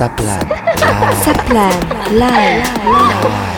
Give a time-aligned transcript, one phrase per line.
[0.00, 0.40] Saplan.
[1.20, 1.76] Saplan
[2.16, 2.64] Live.
[2.88, 3.49] Live.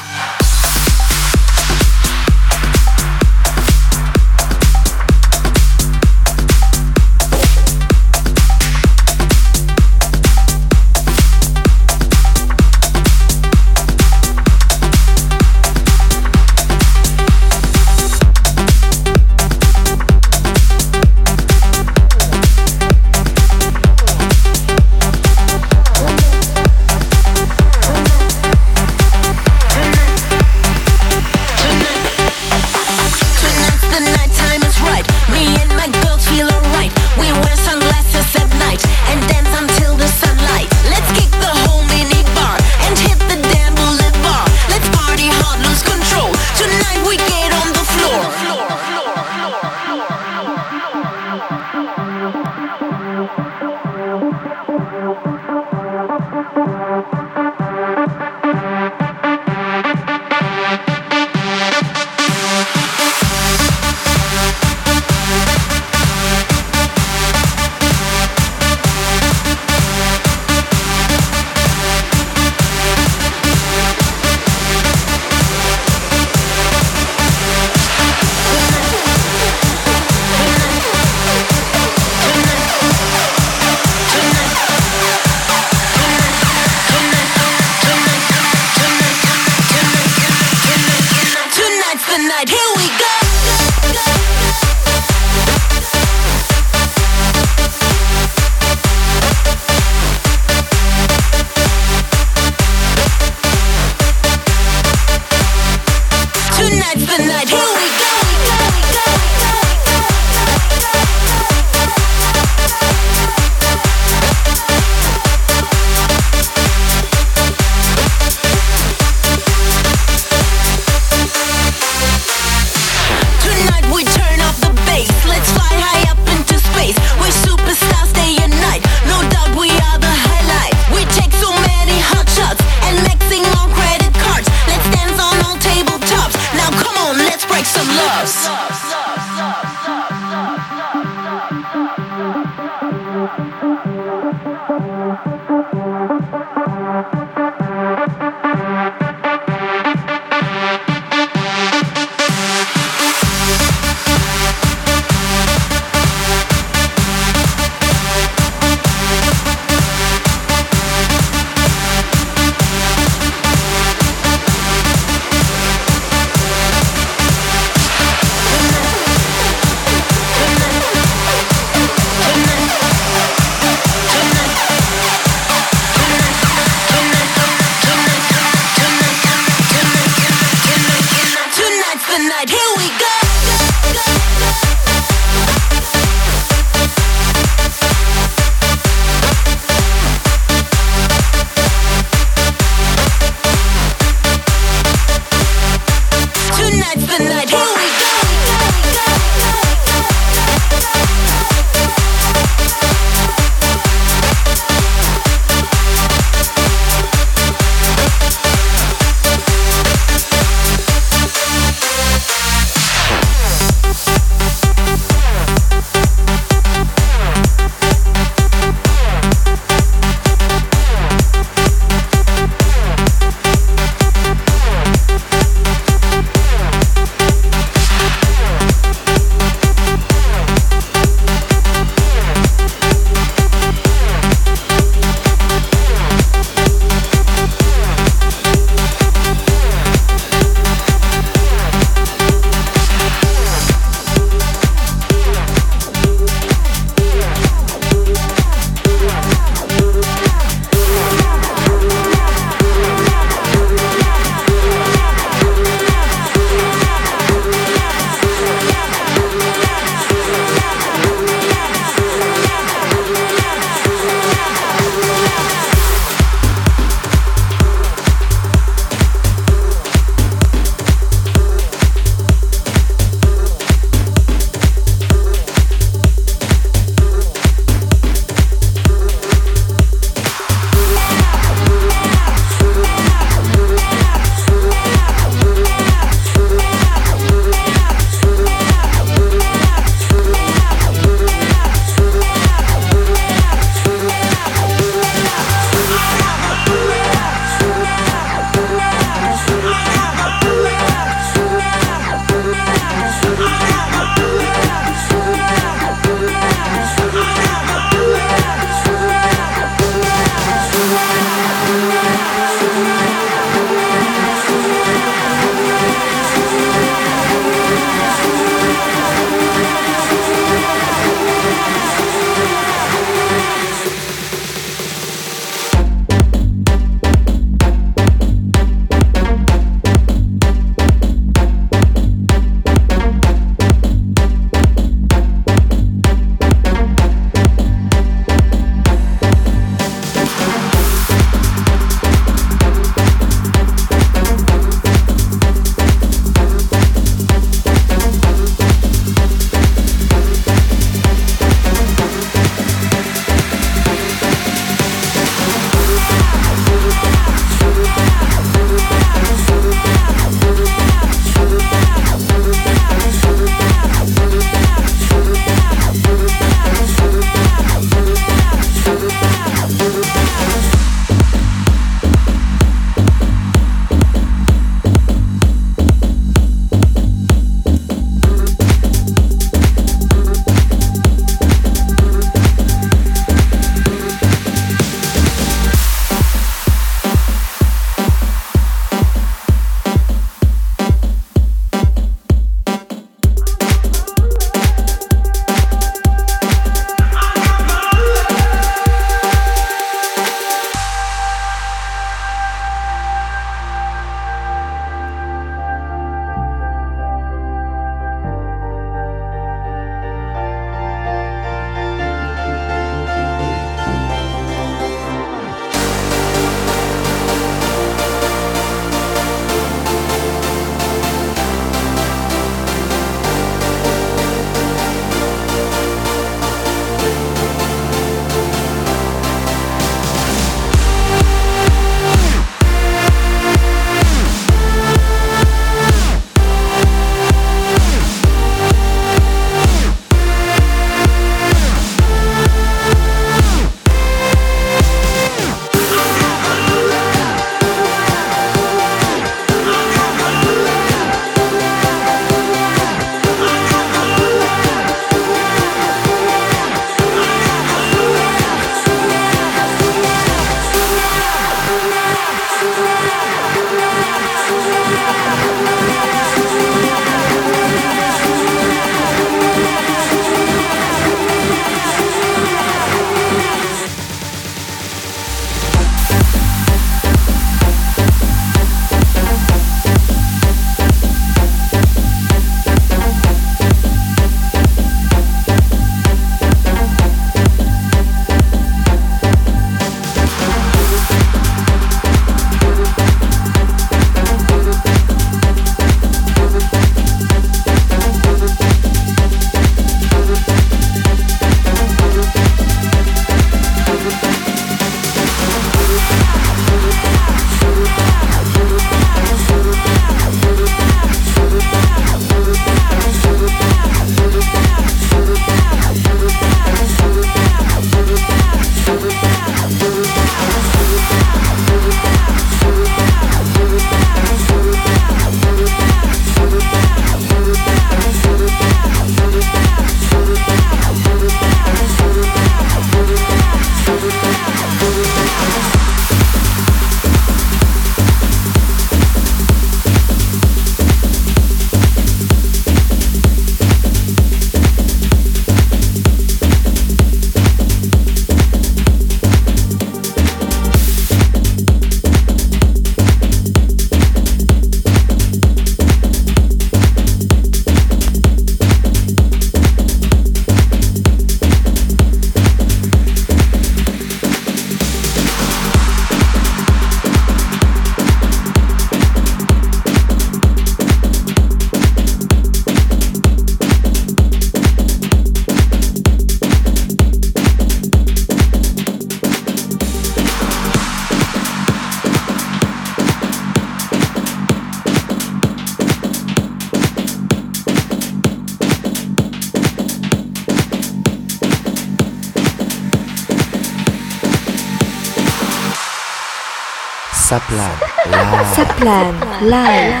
[599.41, 600.00] Live.